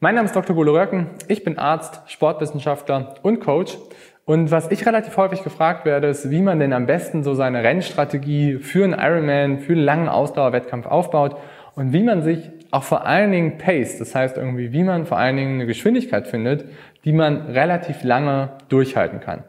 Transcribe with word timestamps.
Mein 0.00 0.16
Name 0.16 0.26
ist 0.26 0.34
Dr. 0.34 0.56
Golo 0.56 0.72
Röcken, 0.72 1.06
ich 1.28 1.44
bin 1.44 1.56
Arzt, 1.56 2.02
Sportwissenschaftler 2.06 3.14
und 3.22 3.40
Coach. 3.40 3.78
Und 4.24 4.50
was 4.50 4.70
ich 4.70 4.84
relativ 4.86 5.16
häufig 5.16 5.44
gefragt 5.44 5.84
werde, 5.84 6.08
ist, 6.08 6.30
wie 6.30 6.42
man 6.42 6.58
denn 6.58 6.72
am 6.72 6.86
besten 6.86 7.22
so 7.22 7.34
seine 7.34 7.62
Rennstrategie 7.62 8.58
für 8.58 8.84
einen 8.84 8.94
Ironman, 8.98 9.60
für 9.60 9.72
einen 9.72 9.82
langen 9.82 10.08
Ausdauerwettkampf 10.08 10.86
aufbaut 10.86 11.36
und 11.76 11.92
wie 11.92 12.02
man 12.02 12.22
sich 12.22 12.50
auch 12.72 12.82
vor 12.82 13.06
allen 13.06 13.30
Dingen 13.30 13.56
pace, 13.56 13.98
das 13.98 14.14
heißt 14.16 14.36
irgendwie, 14.36 14.72
wie 14.72 14.82
man 14.82 15.06
vor 15.06 15.18
allen 15.18 15.36
Dingen 15.36 15.54
eine 15.54 15.66
Geschwindigkeit 15.66 16.26
findet, 16.26 16.64
die 17.04 17.12
man 17.12 17.42
relativ 17.46 18.02
lange 18.02 18.50
durchhalten 18.68 19.20
kann. 19.20 19.44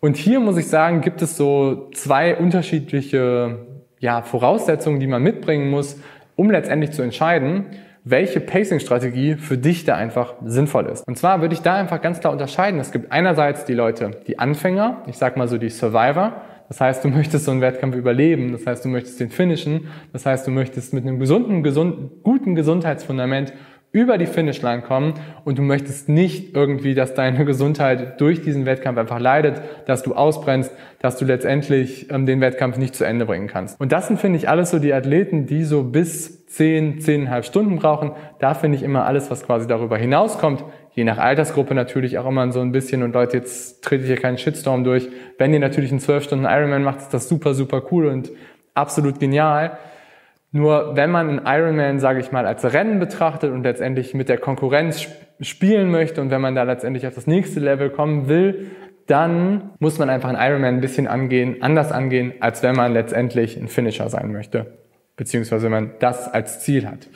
Und 0.00 0.16
hier 0.16 0.40
muss 0.40 0.58
ich 0.58 0.68
sagen, 0.68 1.00
gibt 1.00 1.22
es 1.22 1.38
so 1.38 1.88
zwei 1.94 2.36
unterschiedliche 2.36 3.66
ja, 3.98 4.20
Voraussetzungen, 4.22 5.00
die 5.00 5.06
man 5.06 5.22
mitbringen 5.22 5.70
muss, 5.70 5.98
um 6.36 6.50
letztendlich 6.50 6.90
zu 6.92 7.02
entscheiden, 7.02 7.66
welche 8.04 8.40
Pacing-Strategie 8.40 9.36
für 9.36 9.58
dich 9.58 9.84
da 9.84 9.96
einfach 9.96 10.34
sinnvoll 10.44 10.86
ist. 10.86 11.06
Und 11.06 11.18
zwar 11.18 11.40
würde 11.40 11.54
ich 11.54 11.60
da 11.60 11.74
einfach 11.74 12.00
ganz 12.00 12.20
klar 12.20 12.32
unterscheiden. 12.32 12.80
Es 12.80 12.92
gibt 12.92 13.12
einerseits 13.12 13.64
die 13.64 13.74
Leute, 13.74 14.12
die 14.26 14.38
Anfänger, 14.38 15.02
ich 15.06 15.18
sag 15.18 15.36
mal 15.36 15.48
so 15.48 15.58
die 15.58 15.68
Survivor. 15.68 16.40
Das 16.68 16.80
heißt, 16.80 17.04
du 17.04 17.08
möchtest 17.08 17.46
so 17.46 17.50
einen 17.50 17.60
Wettkampf 17.60 17.96
überleben. 17.96 18.52
Das 18.52 18.64
heißt, 18.64 18.84
du 18.84 18.88
möchtest 18.88 19.18
den 19.18 19.30
finishen. 19.30 19.88
Das 20.12 20.24
heißt, 20.24 20.46
du 20.46 20.50
möchtest 20.50 20.94
mit 20.94 21.04
einem 21.04 21.18
gesunden, 21.18 21.62
gesunden 21.62 22.10
guten 22.22 22.54
Gesundheitsfundament 22.54 23.52
über 23.92 24.18
die 24.18 24.26
Finishline 24.26 24.82
kommen 24.82 25.14
und 25.44 25.58
du 25.58 25.62
möchtest 25.62 26.08
nicht 26.08 26.54
irgendwie, 26.54 26.94
dass 26.94 27.14
deine 27.14 27.44
Gesundheit 27.44 28.20
durch 28.20 28.40
diesen 28.40 28.64
Wettkampf 28.64 28.98
einfach 28.98 29.18
leidet, 29.18 29.60
dass 29.86 30.02
du 30.02 30.14
ausbrennst, 30.14 30.70
dass 31.00 31.16
du 31.16 31.24
letztendlich 31.24 32.10
ähm, 32.10 32.24
den 32.24 32.40
Wettkampf 32.40 32.76
nicht 32.76 32.94
zu 32.94 33.04
Ende 33.04 33.26
bringen 33.26 33.48
kannst. 33.48 33.80
Und 33.80 33.90
das 33.90 34.06
sind, 34.06 34.20
finde 34.20 34.38
ich, 34.38 34.48
alles 34.48 34.70
so 34.70 34.78
die 34.78 34.92
Athleten, 34.92 35.46
die 35.46 35.64
so 35.64 35.82
bis 35.82 36.46
10, 36.46 37.00
10,5 37.00 37.42
Stunden 37.42 37.76
brauchen. 37.76 38.12
Da 38.38 38.54
finde 38.54 38.76
ich 38.76 38.84
immer 38.84 39.06
alles, 39.06 39.30
was 39.30 39.44
quasi 39.44 39.66
darüber 39.66 39.96
hinauskommt, 39.96 40.64
je 40.94 41.04
nach 41.04 41.18
Altersgruppe 41.18 41.74
natürlich 41.74 42.18
auch 42.18 42.26
immer 42.26 42.50
so 42.52 42.60
ein 42.60 42.72
bisschen 42.72 43.02
und 43.02 43.12
Leute, 43.12 43.38
jetzt 43.38 43.82
trete 43.82 44.02
ich 44.02 44.08
hier 44.08 44.20
keinen 44.20 44.38
Shitstorm 44.38 44.84
durch. 44.84 45.08
Wenn 45.38 45.52
ihr 45.52 45.60
natürlich 45.60 45.90
einen 45.90 46.00
12 46.00 46.24
Stunden 46.24 46.44
Ironman 46.44 46.84
macht, 46.84 47.00
ist 47.00 47.14
das 47.14 47.28
super, 47.28 47.54
super 47.54 47.82
cool 47.90 48.06
und 48.06 48.30
absolut 48.74 49.18
genial. 49.18 49.78
Nur 50.52 50.96
wenn 50.96 51.10
man 51.10 51.28
einen 51.28 51.46
Ironman, 51.46 52.00
sage 52.00 52.20
ich 52.20 52.32
mal, 52.32 52.46
als 52.46 52.64
Rennen 52.72 52.98
betrachtet 52.98 53.52
und 53.52 53.62
letztendlich 53.62 54.14
mit 54.14 54.28
der 54.28 54.38
Konkurrenz 54.38 55.06
spielen 55.40 55.90
möchte 55.90 56.20
und 56.20 56.30
wenn 56.30 56.40
man 56.40 56.54
da 56.54 56.64
letztendlich 56.64 57.06
auf 57.06 57.14
das 57.14 57.26
nächste 57.26 57.60
Level 57.60 57.90
kommen 57.90 58.28
will, 58.28 58.70
dann 59.06 59.70
muss 59.78 59.98
man 59.98 60.10
einfach 60.10 60.28
einen 60.28 60.38
Ironman 60.40 60.76
ein 60.76 60.80
bisschen 60.80 61.06
angehen, 61.06 61.62
anders 61.62 61.92
angehen, 61.92 62.34
als 62.40 62.62
wenn 62.62 62.74
man 62.74 62.92
letztendlich 62.92 63.56
ein 63.56 63.68
Finisher 63.68 64.08
sein 64.08 64.32
möchte, 64.32 64.78
beziehungsweise 65.16 65.64
wenn 65.64 65.72
man 65.72 65.90
das 66.00 66.32
als 66.32 66.60
Ziel 66.60 66.86
hat. 66.86 67.08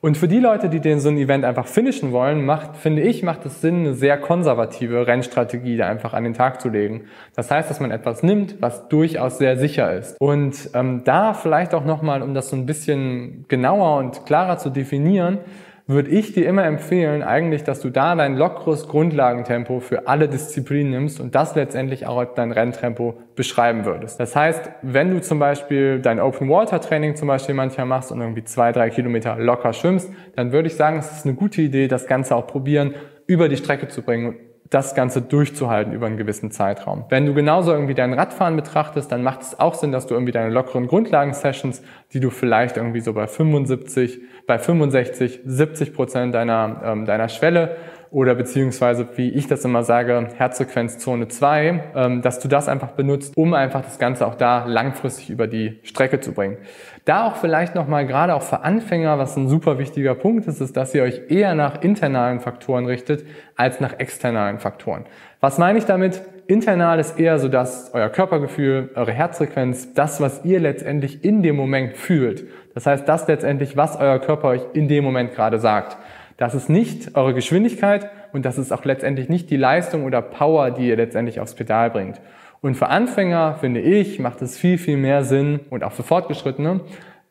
Und 0.00 0.16
für 0.16 0.28
die 0.28 0.38
Leute, 0.38 0.68
die 0.68 0.78
den 0.78 1.00
so 1.00 1.08
ein 1.08 1.18
Event 1.18 1.44
einfach 1.44 1.66
finishen 1.66 2.12
wollen, 2.12 2.46
macht, 2.46 2.76
finde 2.76 3.02
ich, 3.02 3.24
macht 3.24 3.44
es 3.46 3.60
Sinn, 3.60 3.80
eine 3.80 3.94
sehr 3.94 4.16
konservative 4.16 5.08
Rennstrategie 5.08 5.76
da 5.76 5.88
einfach 5.88 6.14
an 6.14 6.22
den 6.22 6.34
Tag 6.34 6.60
zu 6.60 6.68
legen. 6.68 7.06
Das 7.34 7.50
heißt, 7.50 7.68
dass 7.68 7.80
man 7.80 7.90
etwas 7.90 8.22
nimmt, 8.22 8.62
was 8.62 8.88
durchaus 8.88 9.38
sehr 9.38 9.56
sicher 9.56 9.92
ist. 9.92 10.16
Und 10.20 10.70
ähm, 10.74 11.02
da 11.04 11.34
vielleicht 11.34 11.74
auch 11.74 11.84
nochmal, 11.84 12.22
um 12.22 12.32
das 12.32 12.48
so 12.48 12.54
ein 12.54 12.64
bisschen 12.64 13.44
genauer 13.48 13.98
und 13.98 14.24
klarer 14.24 14.58
zu 14.58 14.70
definieren, 14.70 15.38
würde 15.88 16.10
ich 16.10 16.34
dir 16.34 16.46
immer 16.46 16.64
empfehlen, 16.64 17.22
eigentlich, 17.22 17.64
dass 17.64 17.80
du 17.80 17.88
da 17.88 18.14
dein 18.14 18.36
lockeres 18.36 18.88
Grundlagentempo 18.88 19.80
für 19.80 20.06
alle 20.06 20.28
Disziplinen 20.28 20.92
nimmst 20.92 21.18
und 21.18 21.34
das 21.34 21.54
letztendlich 21.54 22.06
auch 22.06 22.18
als 22.18 22.34
dein 22.34 22.52
Renntempo 22.52 23.14
beschreiben 23.34 23.86
würdest. 23.86 24.20
Das 24.20 24.36
heißt, 24.36 24.70
wenn 24.82 25.10
du 25.10 25.22
zum 25.22 25.38
Beispiel 25.38 26.00
dein 26.00 26.20
Open 26.20 26.50
Water 26.50 26.82
Training 26.82 27.16
zum 27.16 27.26
Beispiel 27.28 27.54
manchmal 27.54 27.86
machst 27.86 28.12
und 28.12 28.20
irgendwie 28.20 28.44
zwei, 28.44 28.70
drei 28.70 28.90
Kilometer 28.90 29.36
locker 29.38 29.72
schwimmst, 29.72 30.12
dann 30.36 30.52
würde 30.52 30.68
ich 30.68 30.76
sagen, 30.76 30.98
es 30.98 31.10
ist 31.10 31.24
eine 31.24 31.34
gute 31.34 31.62
Idee, 31.62 31.88
das 31.88 32.06
Ganze 32.06 32.36
auch 32.36 32.46
probieren, 32.46 32.94
über 33.26 33.48
die 33.48 33.56
Strecke 33.56 33.88
zu 33.88 34.02
bringen 34.02 34.34
das 34.70 34.94
Ganze 34.94 35.22
durchzuhalten 35.22 35.92
über 35.92 36.06
einen 36.06 36.16
gewissen 36.16 36.50
Zeitraum. 36.50 37.04
Wenn 37.08 37.24
du 37.26 37.34
genauso 37.34 37.72
irgendwie 37.72 37.94
dein 37.94 38.12
Radfahren 38.12 38.56
betrachtest, 38.56 39.10
dann 39.10 39.22
macht 39.22 39.42
es 39.42 39.58
auch 39.58 39.74
Sinn, 39.74 39.92
dass 39.92 40.06
du 40.06 40.14
irgendwie 40.14 40.32
deine 40.32 40.50
lockeren 40.50 40.86
Grundlagensessions, 40.86 41.82
die 42.12 42.20
du 42.20 42.30
vielleicht 42.30 42.76
irgendwie 42.76 43.00
so 43.00 43.14
bei 43.14 43.26
75, 43.26 44.20
bei 44.46 44.58
65, 44.58 45.40
70 45.44 45.94
Prozent 45.94 46.34
deiner, 46.34 46.82
ähm, 46.84 47.06
deiner 47.06 47.28
Schwelle 47.28 47.76
oder 48.10 48.34
beziehungsweise, 48.34 49.06
wie 49.16 49.30
ich 49.30 49.46
das 49.46 49.64
immer 49.64 49.82
sage, 49.82 50.28
Herzfrequenzzone 50.36 51.28
2, 51.28 51.84
ähm, 51.94 52.22
dass 52.22 52.40
du 52.40 52.48
das 52.48 52.68
einfach 52.68 52.92
benutzt, 52.92 53.36
um 53.36 53.54
einfach 53.54 53.82
das 53.82 53.98
Ganze 53.98 54.26
auch 54.26 54.34
da 54.34 54.64
langfristig 54.64 55.30
über 55.30 55.46
die 55.46 55.78
Strecke 55.82 56.20
zu 56.20 56.32
bringen. 56.32 56.56
Da 57.04 57.26
auch 57.26 57.36
vielleicht 57.36 57.74
nochmal 57.74 58.06
gerade 58.06 58.34
auch 58.34 58.42
für 58.42 58.60
Anfänger, 58.60 59.18
was 59.18 59.36
ein 59.36 59.48
super 59.48 59.78
wichtiger 59.78 60.14
Punkt 60.14 60.46
ist, 60.46 60.60
ist, 60.60 60.76
dass 60.76 60.94
ihr 60.94 61.02
euch 61.02 61.22
eher 61.28 61.54
nach 61.54 61.82
internalen 61.82 62.40
Faktoren 62.40 62.86
richtet 62.86 63.24
als 63.56 63.80
nach 63.80 63.98
externalen 63.98 64.58
Faktoren. 64.58 65.04
Was 65.40 65.58
meine 65.58 65.78
ich 65.78 65.84
damit? 65.84 66.22
Internal 66.48 66.98
ist 66.98 67.20
eher 67.20 67.38
so, 67.38 67.48
dass 67.48 67.90
euer 67.92 68.08
Körpergefühl, 68.08 68.88
eure 68.94 69.12
Herzfrequenz, 69.12 69.92
das, 69.92 70.18
was 70.20 70.46
ihr 70.46 70.60
letztendlich 70.60 71.22
in 71.22 71.42
dem 71.42 71.56
Moment 71.56 71.94
fühlt. 71.94 72.46
Das 72.74 72.86
heißt, 72.86 73.06
das 73.06 73.28
letztendlich, 73.28 73.76
was 73.76 73.98
euer 73.98 74.18
Körper 74.18 74.48
euch 74.48 74.62
in 74.72 74.88
dem 74.88 75.04
Moment 75.04 75.34
gerade 75.34 75.58
sagt. 75.58 75.98
Das 76.38 76.54
ist 76.54 76.70
nicht 76.70 77.16
eure 77.16 77.34
Geschwindigkeit 77.34 78.10
und 78.32 78.44
das 78.44 78.58
ist 78.58 78.72
auch 78.72 78.84
letztendlich 78.84 79.28
nicht 79.28 79.50
die 79.50 79.56
Leistung 79.56 80.04
oder 80.04 80.22
Power, 80.22 80.70
die 80.70 80.88
ihr 80.88 80.96
letztendlich 80.96 81.40
aufs 81.40 81.54
Pedal 81.54 81.90
bringt. 81.90 82.20
Und 82.60 82.76
für 82.76 82.88
Anfänger, 82.88 83.56
finde 83.60 83.80
ich, 83.80 84.20
macht 84.20 84.40
es 84.40 84.56
viel, 84.56 84.78
viel 84.78 84.96
mehr 84.96 85.24
Sinn 85.24 85.60
und 85.68 85.82
auch 85.82 85.92
für 85.92 86.04
Fortgeschrittene, 86.04 86.80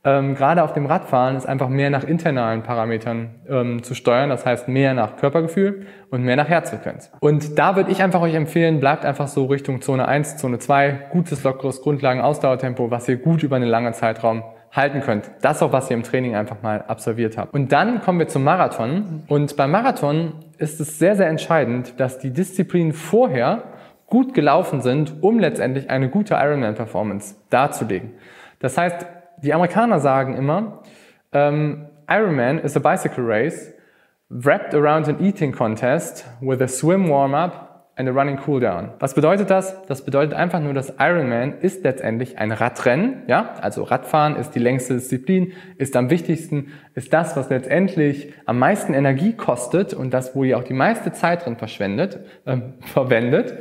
ähm, 0.04 0.36
gerade 0.36 0.64
auf 0.64 0.74
dem 0.74 0.86
Radfahren 0.86 1.36
ist 1.36 1.46
einfach 1.46 1.70
mehr 1.70 1.90
nach 1.90 2.04
internalen 2.04 2.64
Parametern 2.64 3.36
ähm, 3.50 3.84
zu 3.84 3.94
steuern, 3.94 4.30
das 4.30 4.46
heißt 4.46 4.68
mehr 4.68 4.94
nach 4.94 5.18
Körpergefühl 5.18 5.86
und 6.12 6.24
mehr 6.24 6.36
nach 6.36 6.48
Herzfrequenz. 6.48 7.12
Und 7.20 7.58
da 7.58 7.76
würde 7.76 7.92
ich 7.92 8.02
einfach 8.02 8.22
euch 8.22 8.34
empfehlen, 8.34 8.80
bleibt 8.80 9.06
einfach 9.06 9.28
so 9.28 9.46
Richtung 9.46 9.82
Zone 9.82 10.08
1, 10.08 10.38
Zone 10.38 10.60
2, 10.60 11.08
gutes, 11.12 11.44
lockeres 11.44 11.82
Grundlagen-Ausdauertempo, 11.82 12.92
was 12.92 13.10
ihr 13.10 13.18
gut 13.18 13.44
über 13.44 13.56
einen 13.56 13.70
langen 13.70 13.94
Zeitraum 13.94 14.44
halten 14.72 15.02
könnt. 15.02 15.30
Das 15.42 15.64
auch, 15.64 15.72
was 15.72 15.90
ihr 15.90 15.98
im 15.98 16.04
Training 16.04 16.36
einfach 16.36 16.62
mal 16.62 16.84
absolviert 16.88 17.38
habt. 17.38 17.54
Und 17.54 17.72
dann 17.72 18.02
kommen 18.02 18.20
wir 18.20 18.28
zum 18.28 18.44
Marathon. 18.44 19.24
Und 19.28 19.56
beim 19.58 19.72
Marathon 19.72 20.34
ist 20.58 20.80
es 20.80 21.00
sehr, 21.00 21.16
sehr 21.16 21.28
entscheidend, 21.28 22.00
dass 22.00 22.20
die 22.20 22.32
Disziplinen 22.32 22.94
vorher 22.94 23.64
gut 24.08 24.34
gelaufen 24.34 24.82
sind, 24.82 25.22
um 25.22 25.40
letztendlich 25.40 25.90
eine 25.90 26.10
gute 26.10 26.36
Ironman-Performance 26.36 27.36
darzulegen. 27.50 28.14
Das 28.60 28.78
heißt, 28.78 29.06
die 29.44 29.54
Amerikaner 29.54 30.00
sagen 30.00 30.36
immer, 30.36 30.82
ähm, 31.32 31.88
Ironman 32.10 32.60
is 32.60 32.76
a 32.78 32.80
bicycle 32.80 33.24
race 33.24 33.74
wrapped 34.30 34.74
around 34.74 35.08
an 35.08 35.24
eating 35.24 35.52
contest 35.52 36.26
with 36.42 36.62
a 36.62 36.68
swim 36.68 37.10
warm-up 37.10 37.67
eine 37.98 38.12
Running 38.12 38.38
Cooldown. 38.38 38.90
Was 39.00 39.16
bedeutet 39.16 39.50
das? 39.50 39.82
Das 39.88 40.06
bedeutet 40.06 40.36
einfach 40.36 40.60
nur, 40.60 40.76
dass 40.76 40.94
Ironman 41.00 41.56
ist 41.62 41.84
letztendlich 41.84 42.38
ein 42.38 42.52
Radrennen, 42.52 43.24
ja? 43.26 43.56
Also 43.60 43.82
Radfahren 43.82 44.36
ist 44.36 44.52
die 44.52 44.60
längste 44.60 44.94
Disziplin, 44.94 45.54
ist 45.78 45.96
am 45.96 46.12
wichtigsten, 46.12 46.74
ist 46.94 47.12
das, 47.12 47.36
was 47.36 47.50
letztendlich 47.50 48.34
am 48.46 48.60
meisten 48.60 48.94
Energie 48.94 49.34
kostet 49.34 49.96
und 49.96 50.14
das, 50.14 50.36
wo 50.36 50.44
ihr 50.44 50.60
auch 50.60 50.64
die 50.64 50.76
meiste 50.76 51.12
Zeit 51.12 51.46
drin 51.46 51.58
verschwendet, 51.58 52.20
äh, 52.46 52.58
verwendet. 52.82 53.56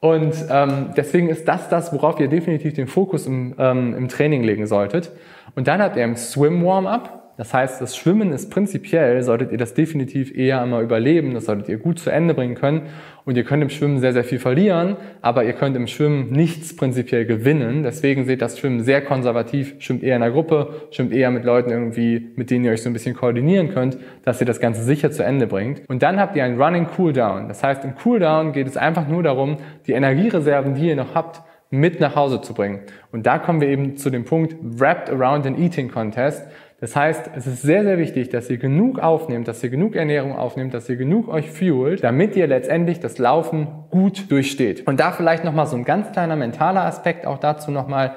Und 0.00 0.34
ähm, 0.50 0.90
deswegen 0.94 1.30
ist 1.30 1.48
das 1.48 1.70
das, 1.70 1.92
worauf 1.92 2.20
ihr 2.20 2.28
definitiv 2.28 2.74
den 2.74 2.86
Fokus 2.86 3.26
im, 3.26 3.54
ähm, 3.58 3.96
im 3.96 4.08
Training 4.08 4.44
legen 4.44 4.66
solltet. 4.66 5.10
Und 5.56 5.66
dann 5.66 5.80
habt 5.80 5.96
ihr 5.96 6.04
im 6.04 6.14
Swim 6.14 6.62
Warm-up, 6.62 7.27
das 7.38 7.54
heißt, 7.54 7.80
das 7.80 7.96
Schwimmen 7.96 8.32
ist 8.32 8.50
prinzipiell, 8.50 9.22
solltet 9.22 9.52
ihr 9.52 9.58
das 9.58 9.72
definitiv 9.72 10.36
eher 10.36 10.60
einmal 10.60 10.82
überleben, 10.82 11.34
das 11.34 11.44
solltet 11.44 11.68
ihr 11.68 11.78
gut 11.78 12.00
zu 12.00 12.10
Ende 12.10 12.34
bringen 12.34 12.56
können. 12.56 12.88
Und 13.24 13.36
ihr 13.36 13.44
könnt 13.44 13.62
im 13.62 13.70
Schwimmen 13.70 14.00
sehr, 14.00 14.12
sehr 14.12 14.24
viel 14.24 14.40
verlieren, 14.40 14.96
aber 15.22 15.44
ihr 15.44 15.52
könnt 15.52 15.76
im 15.76 15.86
Schwimmen 15.86 16.32
nichts 16.32 16.74
prinzipiell 16.74 17.26
gewinnen. 17.26 17.84
Deswegen 17.84 18.24
seht 18.24 18.42
das 18.42 18.58
Schwimmen 18.58 18.80
sehr 18.80 19.02
konservativ, 19.02 19.76
schwimmt 19.78 20.02
eher 20.02 20.16
in 20.16 20.22
der 20.22 20.32
Gruppe, 20.32 20.88
schwimmt 20.90 21.12
eher 21.12 21.30
mit 21.30 21.44
Leuten 21.44 21.70
irgendwie, 21.70 22.32
mit 22.34 22.50
denen 22.50 22.64
ihr 22.64 22.72
euch 22.72 22.82
so 22.82 22.90
ein 22.90 22.92
bisschen 22.92 23.14
koordinieren 23.14 23.68
könnt, 23.68 23.98
dass 24.24 24.40
ihr 24.40 24.46
das 24.46 24.58
Ganze 24.58 24.82
sicher 24.82 25.12
zu 25.12 25.22
Ende 25.22 25.46
bringt. 25.46 25.82
Und 25.88 26.02
dann 26.02 26.18
habt 26.18 26.34
ihr 26.34 26.42
einen 26.42 26.60
Running 26.60 26.88
Cooldown. 26.88 27.46
Das 27.46 27.62
heißt, 27.62 27.84
im 27.84 27.94
Cooldown 27.94 28.52
geht 28.52 28.66
es 28.66 28.76
einfach 28.76 29.06
nur 29.06 29.22
darum, 29.22 29.58
die 29.86 29.92
Energiereserven, 29.92 30.74
die 30.74 30.88
ihr 30.88 30.96
noch 30.96 31.14
habt, 31.14 31.42
mit 31.70 32.00
nach 32.00 32.16
Hause 32.16 32.40
zu 32.40 32.54
bringen. 32.54 32.80
Und 33.12 33.26
da 33.26 33.38
kommen 33.38 33.60
wir 33.60 33.68
eben 33.68 33.96
zu 33.96 34.10
dem 34.10 34.24
Punkt 34.24 34.56
Wrapped 34.62 35.10
Around 35.10 35.46
an 35.46 35.58
Eating 35.58 35.90
Contest. 35.90 36.46
Das 36.80 36.94
heißt, 36.94 37.30
es 37.34 37.48
ist 37.48 37.62
sehr, 37.62 37.82
sehr 37.82 37.98
wichtig, 37.98 38.28
dass 38.28 38.48
ihr 38.48 38.58
genug 38.58 39.00
aufnehmt, 39.00 39.48
dass 39.48 39.64
ihr 39.64 39.70
genug 39.70 39.96
Ernährung 39.96 40.36
aufnehmt, 40.36 40.74
dass 40.74 40.88
ihr 40.88 40.94
genug 40.94 41.28
euch 41.28 41.50
fuelt, 41.50 42.04
damit 42.04 42.36
ihr 42.36 42.46
letztendlich 42.46 43.00
das 43.00 43.18
Laufen 43.18 43.66
gut 43.90 44.30
durchsteht. 44.30 44.86
Und 44.86 45.00
da 45.00 45.10
vielleicht 45.10 45.42
nochmal 45.42 45.66
so 45.66 45.76
ein 45.76 45.84
ganz 45.84 46.12
kleiner 46.12 46.36
mentaler 46.36 46.84
Aspekt 46.84 47.26
auch 47.26 47.38
dazu 47.38 47.72
nochmal. 47.72 48.14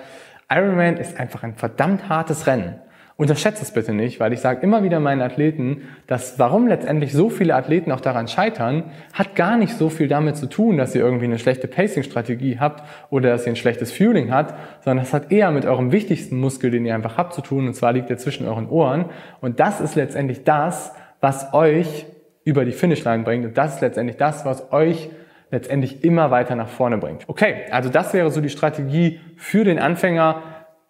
Ironman 0.48 0.98
ist 0.98 1.19
einfach 1.19 1.42
ein 1.42 1.56
verdammt 1.56 2.08
hartes 2.08 2.46
Rennen. 2.46 2.75
Unterschätzt 3.22 3.62
es 3.62 3.70
bitte 3.70 3.94
nicht, 3.94 4.20
weil 4.20 4.34
ich 4.34 4.40
sage 4.40 4.62
immer 4.62 4.82
wieder 4.82 5.00
meinen 5.00 5.22
Athleten, 5.22 5.84
dass 6.08 6.40
warum 6.40 6.66
letztendlich 6.66 7.14
so 7.14 7.30
viele 7.30 7.54
Athleten 7.54 7.92
auch 7.92 8.02
daran 8.02 8.28
scheitern, 8.28 8.86
hat 9.14 9.36
gar 9.36 9.58
nicht 9.58 9.76
so 9.76 9.90
viel 9.90 10.08
damit 10.08 10.38
zu 10.38 10.48
tun, 10.48 10.78
dass 10.78 10.96
ihr 10.96 11.02
irgendwie 11.02 11.26
eine 11.26 11.38
schlechte 11.38 11.68
Pacing-Strategie 11.68 12.58
habt 12.60 12.84
oder 13.12 13.30
dass 13.30 13.46
ihr 13.46 13.54
ein 13.54 13.58
schlechtes 13.58 13.92
Fueling 13.92 14.32
habt, 14.32 14.56
sondern 14.84 15.06
das 15.06 15.14
hat 15.14 15.32
eher 15.32 15.52
mit 15.52 15.68
eurem 15.68 15.92
wichtigsten 15.92 16.40
Muskel, 16.40 16.72
den 16.72 16.84
ihr 16.84 16.96
einfach 16.96 17.16
habt, 17.20 17.36
zu 17.36 17.42
tun, 17.42 17.68
und 17.68 17.76
zwar 17.76 17.94
liegt 17.94 18.10
er 18.10 18.18
zwischen 18.18 18.48
euren 18.48 18.68
Ohren. 18.68 19.06
Und 19.40 19.60
das 19.60 19.82
ist 19.82 19.94
letztendlich 19.94 20.44
das, 20.44 20.92
was 21.20 21.54
euch 21.54 22.08
über 22.44 22.66
die 22.66 22.72
Finishline 22.72 23.22
bringt. 23.22 23.46
Und 23.46 23.56
das 23.56 23.76
ist 23.76 23.82
letztendlich 23.82 24.18
das, 24.18 24.46
was 24.46 24.74
euch 24.74 25.12
letztendlich 25.52 26.04
immer 26.04 26.32
weiter 26.32 26.56
nach 26.56 26.70
vorne 26.70 26.98
bringt. 26.98 27.30
Okay, 27.30 27.66
also 27.70 27.90
das 27.90 28.16
wäre 28.16 28.32
so 28.32 28.42
die 28.42 28.50
Strategie 28.50 29.20
für 29.38 29.64
den 29.64 29.78
Anfänger. 29.78 30.42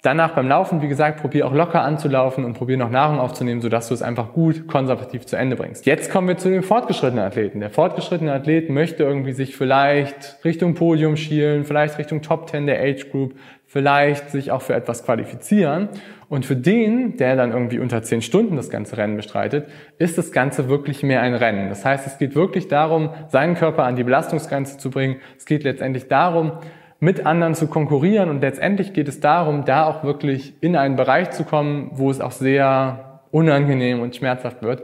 Danach 0.03 0.31
beim 0.31 0.47
Laufen, 0.47 0.81
wie 0.81 0.87
gesagt, 0.87 1.21
probier 1.21 1.45
auch 1.45 1.53
locker 1.53 1.83
anzulaufen 1.83 2.43
und 2.43 2.53
probier 2.53 2.75
noch 2.75 2.89
Nahrung 2.89 3.19
aufzunehmen, 3.19 3.61
sodass 3.61 3.87
du 3.87 3.93
es 3.93 4.01
einfach 4.01 4.33
gut 4.33 4.67
konservativ 4.67 5.27
zu 5.27 5.35
Ende 5.35 5.55
bringst. 5.55 5.85
Jetzt 5.85 6.09
kommen 6.09 6.27
wir 6.27 6.37
zu 6.37 6.49
dem 6.49 6.63
fortgeschrittenen 6.63 7.23
Athleten. 7.23 7.59
Der 7.59 7.69
fortgeschrittene 7.69 8.33
Athlet 8.33 8.71
möchte 8.71 9.03
irgendwie 9.03 9.33
sich 9.33 9.55
vielleicht 9.55 10.43
Richtung 10.43 10.73
Podium 10.73 11.17
schielen, 11.17 11.65
vielleicht 11.65 11.99
Richtung 11.99 12.23
Top 12.23 12.49
10 12.49 12.65
der 12.65 12.81
Age 12.81 13.11
Group, 13.11 13.35
vielleicht 13.67 14.31
sich 14.31 14.49
auch 14.49 14.63
für 14.63 14.73
etwas 14.73 15.05
qualifizieren. 15.05 15.89
Und 16.29 16.47
für 16.47 16.55
den, 16.55 17.17
der 17.17 17.35
dann 17.35 17.51
irgendwie 17.51 17.77
unter 17.77 18.01
10 18.01 18.23
Stunden 18.23 18.55
das 18.55 18.71
ganze 18.71 18.97
Rennen 18.97 19.17
bestreitet, 19.17 19.67
ist 19.99 20.17
das 20.17 20.31
Ganze 20.31 20.67
wirklich 20.67 21.03
mehr 21.03 21.21
ein 21.21 21.35
Rennen. 21.35 21.69
Das 21.69 21.85
heißt, 21.85 22.07
es 22.07 22.17
geht 22.17 22.33
wirklich 22.33 22.67
darum, 22.67 23.11
seinen 23.27 23.53
Körper 23.53 23.83
an 23.83 23.95
die 23.95 24.03
Belastungsgrenze 24.03 24.79
zu 24.79 24.89
bringen. 24.89 25.17
Es 25.37 25.45
geht 25.45 25.63
letztendlich 25.63 26.07
darum, 26.07 26.53
mit 27.01 27.25
anderen 27.25 27.55
zu 27.55 27.65
konkurrieren 27.67 28.29
und 28.29 28.41
letztendlich 28.41 28.93
geht 28.93 29.07
es 29.07 29.19
darum, 29.19 29.65
da 29.65 29.85
auch 29.85 30.03
wirklich 30.03 30.53
in 30.61 30.75
einen 30.75 30.95
Bereich 30.95 31.31
zu 31.31 31.43
kommen, 31.43 31.89
wo 31.93 32.11
es 32.11 32.21
auch 32.21 32.31
sehr 32.31 33.21
unangenehm 33.31 34.01
und 34.01 34.15
schmerzhaft 34.15 34.61
wird. 34.61 34.83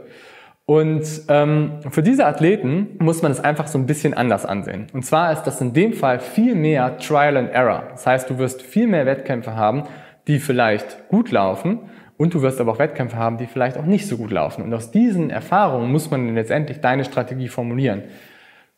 Und 0.66 1.06
ähm, 1.28 1.78
für 1.88 2.02
diese 2.02 2.26
Athleten 2.26 2.96
muss 2.98 3.22
man 3.22 3.30
es 3.30 3.38
einfach 3.40 3.68
so 3.68 3.78
ein 3.78 3.86
bisschen 3.86 4.14
anders 4.14 4.44
ansehen. 4.44 4.88
Und 4.92 5.06
zwar 5.06 5.32
ist 5.32 5.44
das 5.44 5.60
in 5.60 5.72
dem 5.72 5.92
Fall 5.92 6.18
viel 6.18 6.56
mehr 6.56 6.98
Trial 6.98 7.36
and 7.36 7.52
Error. 7.52 7.84
Das 7.92 8.04
heißt, 8.04 8.28
du 8.28 8.36
wirst 8.36 8.62
viel 8.62 8.88
mehr 8.88 9.06
Wettkämpfe 9.06 9.54
haben, 9.54 9.84
die 10.26 10.40
vielleicht 10.40 11.08
gut 11.08 11.30
laufen 11.30 11.78
und 12.16 12.34
du 12.34 12.42
wirst 12.42 12.60
aber 12.60 12.72
auch 12.72 12.78
Wettkämpfe 12.80 13.16
haben, 13.16 13.38
die 13.38 13.46
vielleicht 13.46 13.78
auch 13.78 13.86
nicht 13.86 14.08
so 14.08 14.16
gut 14.16 14.32
laufen. 14.32 14.62
Und 14.62 14.74
aus 14.74 14.90
diesen 14.90 15.30
Erfahrungen 15.30 15.92
muss 15.92 16.10
man 16.10 16.34
letztendlich 16.34 16.80
deine 16.80 17.04
Strategie 17.04 17.48
formulieren. 17.48 18.02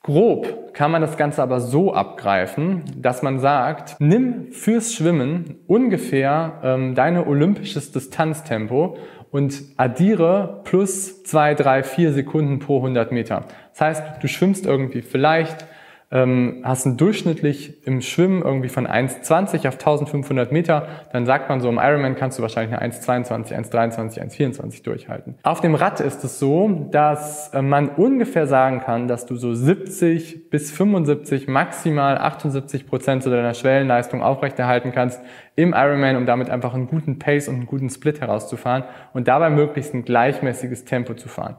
Grob 0.03 0.73
kann 0.73 0.91
man 0.91 1.03
das 1.03 1.19
Ganze 1.19 1.43
aber 1.43 1.61
so 1.61 1.93
abgreifen, 1.93 2.85
dass 2.97 3.23
man 3.23 3.39
sagt, 3.39 3.97
nimm 3.99 4.51
fürs 4.51 4.95
Schwimmen 4.95 5.57
ungefähr 5.67 6.61
ähm, 6.63 6.95
deine 6.95 7.27
olympisches 7.27 7.93
Distanztempo 7.93 8.97
und 9.31 9.63
addiere 9.77 10.63
plus 10.65 11.23
zwei, 11.25 11.55
drei, 11.55 11.83
vier 11.83 12.15
Sekunden 12.15 12.61
pro 12.61 12.79
100 12.79 13.13
Meter. 13.13 13.45
Das 13.73 13.81
heißt, 13.81 14.03
du 14.23 14.27
schwimmst 14.27 14.65
irgendwie 14.65 15.03
vielleicht 15.03 15.67
ähm, 16.13 16.63
hast 16.65 16.87
du 16.87 16.91
durchschnittlich 16.91 17.87
im 17.87 18.01
Schwimmen 18.01 18.43
irgendwie 18.43 18.69
von 18.69 18.87
1,20 18.87 19.69
auf 19.69 19.75
1500 19.75 20.51
Meter, 20.51 20.89
dann 21.13 21.25
sagt 21.25 21.49
man 21.49 21.61
so, 21.61 21.69
im 21.69 21.79
Ironman 21.79 22.17
kannst 22.17 22.39
du 22.39 22.43
wahrscheinlich 22.43 22.77
eine 22.77 22.93
1,22, 22.93 23.55
1,23, 23.71 24.21
1,24 24.21 24.83
durchhalten. 24.83 25.37
Auf 25.45 25.61
dem 25.61 25.77
Rad 25.77 26.01
ist 26.01 26.25
es 26.25 26.41
so, 26.41 26.89
dass 26.91 27.55
äh, 27.55 27.63
man 27.63 27.89
ungefähr 27.91 28.49
sagen 28.49 28.81
kann, 28.81 29.07
dass 29.07 29.27
du 29.27 29.37
so 29.37 29.55
70 29.55 30.51
bis 30.51 30.73
75, 30.73 31.47
maximal 31.47 32.19
78 32.19 32.89
Prozent 32.89 33.23
zu 33.23 33.31
deiner 33.31 33.55
Schwellenleistung 33.55 34.23
aufrechterhalten 34.23 34.91
kannst 34.93 35.21
im 35.55 35.75
Ironman, 35.75 36.17
um 36.17 36.27
damit 36.27 36.51
einfach 36.51 36.75
einen 36.75 36.89
guten 36.89 37.21
Pace 37.21 37.49
und 37.49 37.55
einen 37.55 37.67
guten 37.67 37.89
Split 37.89 38.21
herauszufahren 38.21 38.85
und 39.13 39.29
dabei 39.29 39.51
möglichst 39.51 39.95
ein 39.95 40.05
gleichmäßiges 40.05 40.85
Tempo 40.87 41.15
zu 41.15 41.29
fahren. 41.29 41.57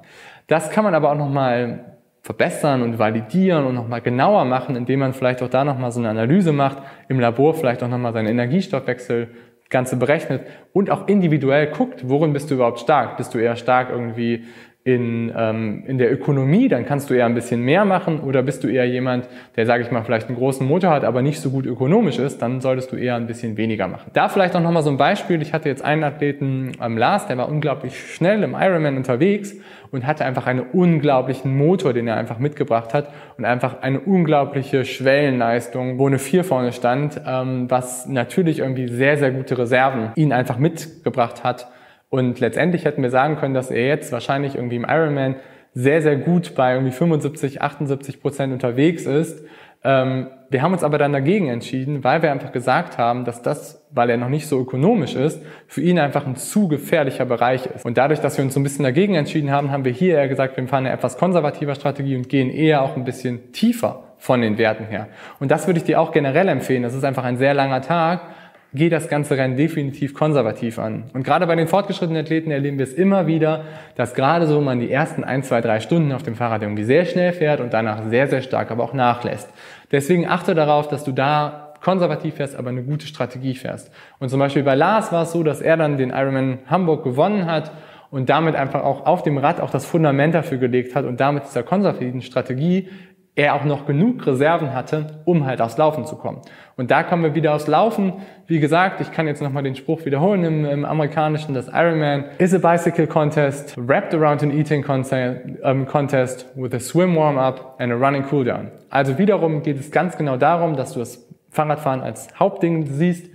Das 0.48 0.72
kann 0.72 0.84
man 0.84 0.96
aber 0.96 1.12
auch 1.12 1.18
nochmal 1.18 1.91
verbessern 2.22 2.82
und 2.82 3.00
validieren 3.00 3.66
und 3.66 3.76
nochmal 3.76 4.02
genauer 4.02 4.46
machen, 4.46 4.76
indem 4.76 5.00
man 5.00 5.14
vielleicht 5.14 5.42
auch 5.42 5.50
da 5.50 5.64
nochmal 5.64 5.92
so 5.92 6.00
eine 6.00 6.10
Analyse 6.10 6.52
macht, 6.52 6.78
im 7.08 7.20
Labor 7.20 7.54
vielleicht 7.56 7.82
auch 7.84 7.88
nochmal 7.88 8.14
seinen 8.14 8.28
Energiestoffwechsel 8.28 9.30
Ganze 9.72 9.96
berechnet 9.96 10.46
und 10.74 10.92
auch 10.92 11.08
individuell 11.08 11.68
guckt, 11.68 12.08
worin 12.08 12.34
bist 12.34 12.52
du 12.52 12.56
überhaupt 12.56 12.82
stark? 12.82 13.18
Bist 13.18 13.34
du 13.34 13.40
eher 13.40 13.56
stark 13.56 13.90
irgendwie 13.90 14.44
in, 14.84 15.32
ähm, 15.38 15.84
in 15.86 16.00
der 16.00 16.12
Ökonomie, 16.12 16.68
dann 16.68 16.86
kannst 16.86 17.12
du 17.12 17.14
eher 17.14 17.28
ein 17.28 17.36
bisschen 17.36 17.62
mehr 17.62 17.86
machen 17.86 18.20
oder 18.20 18.42
bist 18.42 18.64
du 18.64 18.68
eher 18.68 18.86
jemand, 18.86 19.30
der, 19.56 19.68
sage 19.68 19.84
ich 19.84 19.92
mal, 19.92 20.04
vielleicht 20.04 20.28
einen 20.28 20.38
großen 20.38 20.66
Motor 20.66 20.90
hat, 20.90 21.04
aber 21.04 21.22
nicht 21.22 21.40
so 21.40 21.52
gut 21.52 21.68
ökonomisch 21.68 22.18
ist, 22.18 22.42
dann 22.42 22.62
solltest 22.62 22.92
du 22.92 22.96
eher 22.96 23.16
ein 23.16 23.28
bisschen 23.28 23.58
weniger 23.58 23.88
machen. 23.88 24.10
Da 24.14 24.28
vielleicht 24.28 24.56
auch 24.56 24.62
nochmal 24.62 24.82
so 24.82 24.90
ein 24.90 24.98
Beispiel. 24.98 25.40
Ich 25.44 25.54
hatte 25.54 25.70
jetzt 25.70 25.86
einen 25.86 26.04
Athleten 26.04 26.72
am 26.80 26.94
ähm, 26.94 26.98
Lars, 26.98 27.28
der 27.28 27.38
war 27.38 27.48
unglaublich 27.48 28.00
schnell 28.12 28.42
im 28.42 28.56
Ironman 28.60 28.98
unterwegs 28.98 29.56
und 29.92 30.08
hatte 30.08 30.26
einfach 30.26 30.48
einen 30.48 30.62
unglaublichen 30.62 31.56
Motor, 31.56 31.94
den 31.94 32.08
er 32.08 32.18
einfach 32.18 32.40
mitgebracht 32.40 32.96
hat 32.96 33.10
und 33.38 33.46
einfach 33.46 33.84
eine 33.84 34.00
unglaubliche 34.00 34.84
Schwellenleistung, 34.84 36.00
wo 36.00 36.08
eine 36.08 36.18
4 36.18 36.44
vorne 36.44 36.72
stand, 36.72 37.22
ähm, 37.28 37.70
was 37.70 38.08
natürlich 38.08 38.60
irgendwie 38.60 38.88
sehr, 38.88 39.18
sehr 39.18 39.30
gute 39.30 39.60
Reserven 39.60 40.10
ihn 40.16 40.34
einfach 40.34 40.58
mitgebracht 40.58 41.44
hat 41.44 41.68
und 42.12 42.42
letztendlich 42.42 42.84
hätten 42.84 43.02
wir 43.02 43.10
sagen 43.10 43.38
können, 43.38 43.54
dass 43.54 43.72
er 43.72 43.88
jetzt 43.88 44.12
wahrscheinlich 44.12 44.56
irgendwie 44.56 44.76
im 44.76 44.86
Ironman 44.88 45.38
sehr, 45.74 46.02
sehr 46.02 46.18
gut 46.18 46.56
bei 46.56 46.74
irgendwie 46.74 46.92
75, 46.92 47.62
78 47.62 48.22
Prozent 48.22 48.52
unterwegs 48.52 49.06
ist. 49.06 49.46
Ähm, 49.82 50.28
wir 50.50 50.62
haben 50.62 50.74
uns 50.74 50.84
aber 50.84 50.98
dann 50.98 51.14
dagegen 51.14 51.48
entschieden, 51.48 52.04
weil 52.04 52.22
wir 52.22 52.34
einfach 52.34 52.52
gesagt 52.52 52.98
haben, 52.98 53.24
dass 53.24 53.42
das, 53.42 53.88
weil 53.92 54.10
er 54.10 54.18
noch 54.18 54.28
nicht 54.28 54.48
so 54.48 54.60
ökonomisch 54.60 55.16
ist, 55.16 55.42
für 55.68 55.80
ihn 55.80 55.98
einfach 56.00 56.28
ein 56.28 56.36
zu 56.36 56.68
gefährlicher 56.68 57.24
Bereich 57.24 57.66
ist. 57.68 57.86
Und 57.86 57.98
dadurch, 57.98 58.20
dass 58.20 58.38
wir 58.38 58.44
uns 58.44 58.56
so 58.56 58.60
ein 58.60 58.64
bisschen 58.64 58.84
dagegen 58.84 59.16
entschieden 59.16 59.50
haben, 59.50 59.72
haben 59.72 59.86
wir 59.86 59.94
hier 59.94 60.18
eher 60.18 60.28
gesagt, 60.28 60.58
wir 60.58 60.68
fahren 60.68 60.86
eine 60.86 60.94
etwas 60.94 61.18
konservativer 61.18 61.76
Strategie 61.76 62.18
und 62.18 62.28
gehen 62.28 62.50
eher 62.50 62.82
auch 62.82 62.98
ein 62.98 63.06
bisschen 63.06 63.54
tiefer 63.54 64.04
von 64.18 64.42
den 64.42 64.58
Werten 64.58 64.84
her. 64.84 65.08
Und 65.40 65.50
das 65.50 65.66
würde 65.66 65.80
ich 65.80 65.86
dir 65.86 66.02
auch 66.02 66.12
generell 66.12 66.50
empfehlen. 66.50 66.84
Das 66.84 66.94
ist 66.94 67.06
einfach 67.06 67.24
ein 67.24 67.38
sehr 67.38 67.54
langer 67.54 67.82
Tag 67.82 68.22
geh 68.74 68.90
das 68.90 69.10
ganze 69.10 69.38
Rennen 69.38 69.58
definitiv 69.58 70.14
konservativ 70.14 70.80
an. 70.80 71.04
Und 71.14 71.24
gerade 71.24 71.46
bei 71.46 71.56
den 71.56 71.68
fortgeschrittenen 71.68 72.24
Athleten 72.24 72.52
erleben 72.52 72.78
wir 72.78 72.84
es 72.84 72.94
immer 72.94 73.28
wieder, 73.28 73.66
dass 73.96 74.14
gerade 74.14 74.48
so 74.48 74.62
man 74.62 74.80
die 74.80 74.90
ersten 74.90 75.24
ein, 75.24 75.44
zwei, 75.44 75.62
drei 75.62 75.80
Stunden 75.80 76.12
auf 76.14 76.24
dem 76.24 76.36
Fahrrad 76.36 76.62
irgendwie 76.62 76.84
sehr 76.84 77.06
schnell 77.06 77.34
fährt 77.34 77.60
und 77.60 77.74
danach 77.74 78.08
sehr, 78.10 78.28
sehr 78.28 78.42
stark 78.42 78.72
aber 78.72 78.84
auch 78.84 78.94
nachlässt. 78.94 79.50
Deswegen 79.92 80.28
achte 80.28 80.56
darauf, 80.56 80.88
dass 80.88 81.04
du 81.04 81.12
da 81.12 81.74
konservativ 81.82 82.36
fährst, 82.36 82.56
aber 82.56 82.70
eine 82.70 82.84
gute 82.84 83.08
Strategie 83.08 83.56
fährst. 83.56 83.92
Und 84.20 84.30
zum 84.30 84.40
Beispiel 84.40 84.64
bei 84.64 84.76
Lars 84.76 85.12
war 85.12 85.24
es 85.24 85.32
so, 85.32 85.44
dass 85.44 85.62
er 85.62 85.78
dann 85.78 85.98
den 85.98 86.12
Ironman 86.12 86.60
Hamburg 86.68 87.04
gewonnen 87.04 87.48
hat 87.48 87.72
und 88.12 88.30
damit 88.30 88.56
einfach 88.56 88.84
auch 88.84 89.06
auf 89.06 89.24
dem 89.24 89.38
Rad 89.38 89.60
auch 89.60 89.72
das 89.72 89.86
Fundament 89.86 90.36
dafür 90.36 90.60
gelegt 90.60 90.96
hat 90.96 91.06
und 91.06 91.20
damit 91.20 91.46
dieser 91.46 91.64
konservativen 91.64 92.22
Strategie 92.22 92.90
er 93.36 93.56
auch 93.56 93.64
noch 93.64 93.86
genug 93.86 94.26
Reserven 94.28 94.74
hatte, 94.74 95.22
um 95.24 95.46
halt 95.46 95.62
aufs 95.62 95.78
Laufen 95.78 96.06
zu 96.06 96.18
kommen. 96.18 96.42
Und 96.76 96.92
da 96.92 97.04
kommen 97.04 97.24
wir 97.24 97.34
wieder 97.34 97.56
aufs 97.56 97.68
Laufen. 97.68 98.14
Wie 98.48 98.60
gesagt, 98.60 99.00
ich 99.00 99.12
kann 99.12 99.28
jetzt 99.28 99.42
nochmal 99.42 99.64
den 99.64 99.76
Spruch 99.76 100.06
wiederholen 100.06 100.44
im, 100.44 100.66
im, 100.66 100.86
amerikanischen, 100.86 101.54
das 101.54 101.68
Ironman 101.68 102.26
is 102.40 102.54
a 102.54 102.58
bicycle 102.58 103.08
contest 103.08 103.76
wrapped 103.78 104.14
around 104.14 104.44
an 104.44 104.52
eating 104.52 104.84
contest 104.84 106.46
with 106.56 106.74
a 106.74 106.80
swim 106.80 107.16
warm-up 107.16 107.76
and 107.80 107.94
a 107.94 107.96
running 107.96 108.24
cooldown. 108.24 108.72
Also 108.90 109.18
wiederum 109.18 109.64
geht 109.64 109.80
es 109.80 109.92
ganz 109.92 110.18
genau 110.18 110.36
darum, 110.36 110.76
dass 110.76 110.94
du 110.94 111.00
das 111.00 111.26
Fahrradfahren 111.52 112.02
als 112.02 112.28
Hauptding 112.38 112.86
siehst 112.86 113.31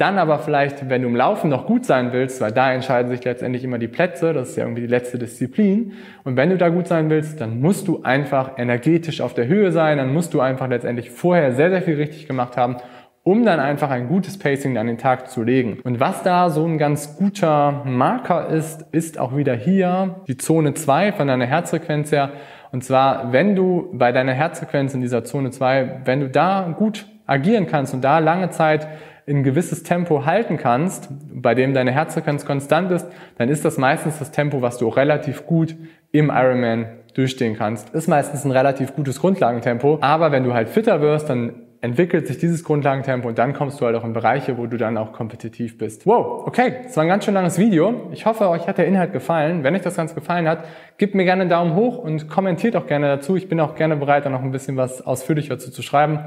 dann 0.00 0.18
aber 0.18 0.38
vielleicht, 0.38 0.88
wenn 0.88 1.02
du 1.02 1.08
im 1.08 1.16
Laufen 1.16 1.50
noch 1.50 1.66
gut 1.66 1.84
sein 1.84 2.12
willst, 2.12 2.40
weil 2.40 2.52
da 2.52 2.72
entscheiden 2.72 3.10
sich 3.10 3.22
letztendlich 3.22 3.64
immer 3.64 3.78
die 3.78 3.88
Plätze, 3.88 4.32
das 4.32 4.50
ist 4.50 4.56
ja 4.56 4.64
irgendwie 4.64 4.80
die 4.82 4.86
letzte 4.86 5.18
Disziplin. 5.18 5.92
Und 6.24 6.36
wenn 6.36 6.48
du 6.48 6.56
da 6.56 6.70
gut 6.70 6.86
sein 6.86 7.10
willst, 7.10 7.40
dann 7.40 7.60
musst 7.60 7.86
du 7.86 8.02
einfach 8.02 8.52
energetisch 8.56 9.20
auf 9.20 9.34
der 9.34 9.46
Höhe 9.46 9.72
sein, 9.72 9.98
dann 9.98 10.12
musst 10.12 10.32
du 10.32 10.40
einfach 10.40 10.68
letztendlich 10.68 11.10
vorher 11.10 11.52
sehr, 11.52 11.70
sehr 11.70 11.82
viel 11.82 11.96
richtig 11.96 12.26
gemacht 12.26 12.56
haben, 12.56 12.76
um 13.22 13.44
dann 13.44 13.60
einfach 13.60 13.90
ein 13.90 14.08
gutes 14.08 14.38
Pacing 14.38 14.78
an 14.78 14.86
den 14.86 14.96
Tag 14.96 15.28
zu 15.28 15.42
legen. 15.42 15.78
Und 15.84 16.00
was 16.00 16.22
da 16.22 16.48
so 16.48 16.64
ein 16.64 16.78
ganz 16.78 17.18
guter 17.18 17.82
Marker 17.84 18.48
ist, 18.48 18.86
ist 18.92 19.18
auch 19.18 19.36
wieder 19.36 19.54
hier 19.54 20.22
die 20.26 20.38
Zone 20.38 20.72
2 20.72 21.12
von 21.12 21.28
deiner 21.28 21.46
Herzfrequenz 21.46 22.10
her. 22.10 22.30
Und 22.72 22.84
zwar, 22.84 23.32
wenn 23.32 23.54
du 23.54 23.90
bei 23.92 24.12
deiner 24.12 24.32
Herzfrequenz 24.32 24.94
in 24.94 25.02
dieser 25.02 25.24
Zone 25.24 25.50
2, 25.50 26.02
wenn 26.04 26.20
du 26.20 26.28
da 26.30 26.74
gut 26.78 27.06
agieren 27.26 27.66
kannst 27.66 27.94
und 27.94 28.02
da 28.02 28.18
lange 28.18 28.50
Zeit 28.50 28.88
ein 29.28 29.42
gewisses 29.42 29.82
Tempo 29.82 30.24
halten 30.24 30.56
kannst, 30.56 31.08
bei 31.32 31.54
dem 31.54 31.74
deine 31.74 31.92
Herzfrequenz 31.92 32.44
konstant 32.44 32.90
ist, 32.90 33.06
dann 33.38 33.48
ist 33.48 33.64
das 33.64 33.78
meistens 33.78 34.18
das 34.18 34.30
Tempo, 34.30 34.62
was 34.62 34.78
du 34.78 34.88
auch 34.88 34.96
relativ 34.96 35.46
gut 35.46 35.76
im 36.12 36.30
Ironman 36.30 36.86
durchstehen 37.14 37.56
kannst. 37.56 37.90
Ist 37.90 38.08
meistens 38.08 38.44
ein 38.44 38.50
relativ 38.50 38.94
gutes 38.94 39.20
Grundlagentempo, 39.20 39.98
aber 40.00 40.32
wenn 40.32 40.44
du 40.44 40.54
halt 40.54 40.68
fitter 40.68 41.00
wirst, 41.00 41.28
dann 41.28 41.66
entwickelt 41.82 42.26
sich 42.26 42.36
dieses 42.36 42.62
Grundlagentempo 42.62 43.26
und 43.28 43.38
dann 43.38 43.54
kommst 43.54 43.80
du 43.80 43.86
halt 43.86 43.96
auch 43.96 44.04
in 44.04 44.12
Bereiche, 44.12 44.58
wo 44.58 44.66
du 44.66 44.76
dann 44.76 44.98
auch 44.98 45.12
kompetitiv 45.12 45.78
bist. 45.78 46.06
Wow, 46.06 46.46
okay, 46.46 46.74
das 46.84 46.96
war 46.96 47.04
ein 47.04 47.08
ganz 47.08 47.24
schön 47.24 47.32
langes 47.32 47.58
Video. 47.58 48.08
Ich 48.12 48.26
hoffe, 48.26 48.50
euch 48.50 48.68
hat 48.68 48.76
der 48.76 48.86
Inhalt 48.86 49.12
gefallen. 49.12 49.64
Wenn 49.64 49.74
euch 49.74 49.80
das 49.80 49.96
Ganze 49.96 50.14
gefallen 50.14 50.46
hat, 50.46 50.64
gebt 50.98 51.14
mir 51.14 51.24
gerne 51.24 51.42
einen 51.42 51.50
Daumen 51.50 51.74
hoch 51.74 51.96
und 51.96 52.28
kommentiert 52.28 52.76
auch 52.76 52.86
gerne 52.86 53.06
dazu. 53.06 53.34
Ich 53.34 53.48
bin 53.48 53.60
auch 53.60 53.76
gerne 53.76 53.96
bereit, 53.96 54.26
da 54.26 54.30
noch 54.30 54.42
ein 54.42 54.50
bisschen 54.50 54.76
was 54.76 55.00
ausführlicher 55.00 55.58
zu 55.58 55.82
schreiben. 55.82 56.20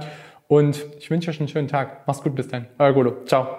Und 0.54 0.86
ich 1.00 1.10
wünsche 1.10 1.32
euch 1.32 1.40
einen 1.40 1.50
schönen 1.50 1.68
Tag. 1.68 2.06
Mach's 2.06 2.22
gut, 2.22 2.36
bis 2.36 2.48
dann. 2.48 2.68
Euer 2.78 2.94
Golo. 2.94 3.26
Ciao. 3.26 3.58